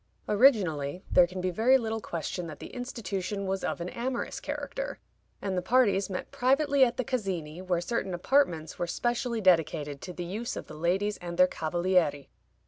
Originally, 0.27 1.03
there 1.11 1.27
can 1.27 1.41
be 1.41 1.51
very 1.51 1.77
little 1.77 2.01
question 2.01 2.47
that 2.47 2.57
the 2.57 2.73
institution 2.73 3.45
was 3.45 3.63
of 3.63 3.79
an 3.81 3.89
amorous 3.89 4.39
character, 4.39 4.97
and 5.43 5.55
the 5.55 5.61
parties 5.61 6.09
met 6.09 6.31
privately 6.31 6.83
at 6.83 6.97
the 6.97 7.03
Casini, 7.03 7.61
where 7.61 7.79
certain 7.81 8.15
apartments 8.15 8.79
were 8.79 8.87
specially 8.87 9.41
dedicated 9.41 10.01
to 10.01 10.11
the 10.11 10.25
use 10.25 10.55
of 10.55 10.65
the 10.65 10.73
ladies 10.73 11.17
and 11.17 11.37
their 11.37 11.45
cavalieri. 11.45 12.29